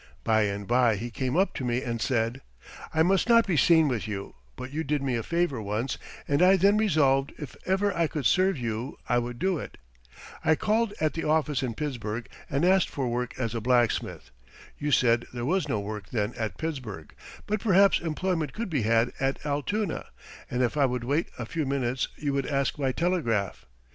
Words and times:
By 0.23 0.45
and 0.45 0.65
by 0.67 0.95
he 0.95 1.11
came 1.11 1.37
up 1.37 1.53
to 1.53 1.63
me 1.63 1.83
and 1.83 2.01
said: 2.01 2.41
"I 2.91 3.03
must 3.03 3.29
not 3.29 3.45
be 3.45 3.55
seen 3.55 3.87
with 3.87 4.07
you, 4.07 4.33
but 4.55 4.73
you 4.73 4.83
did 4.83 5.03
me 5.03 5.15
a 5.15 5.21
favor 5.21 5.61
once 5.61 5.99
and 6.27 6.41
I 6.41 6.57
then 6.57 6.75
resolved 6.75 7.33
if 7.37 7.55
ever 7.67 7.95
I 7.95 8.07
could 8.07 8.25
serve 8.25 8.57
you 8.57 8.97
I 9.07 9.19
would 9.19 9.37
do 9.37 9.59
it. 9.59 9.77
I 10.43 10.55
called 10.55 10.95
at 10.99 11.13
the 11.13 11.23
office 11.25 11.61
in 11.61 11.75
Pittsburgh 11.75 12.27
and 12.49 12.65
asked 12.65 12.89
for 12.89 13.07
work 13.09 13.37
as 13.37 13.53
a 13.53 13.61
blacksmith. 13.61 14.31
You 14.79 14.91
said 14.91 15.27
there 15.35 15.45
was 15.45 15.69
no 15.69 15.79
work 15.79 16.09
then 16.09 16.33
at 16.33 16.57
Pittsburgh, 16.57 17.13
but 17.45 17.61
perhaps 17.61 17.99
employment 17.99 18.53
could 18.53 18.71
be 18.71 18.81
had 18.81 19.13
at 19.19 19.45
Altoona, 19.45 20.07
and 20.49 20.63
if 20.63 20.77
I 20.77 20.87
would 20.87 21.03
wait 21.03 21.27
a 21.37 21.45
few 21.45 21.67
minutes 21.67 22.07
you 22.17 22.33
would 22.33 22.47
ask 22.47 22.75
by 22.75 22.91
telegraph. 22.91 23.67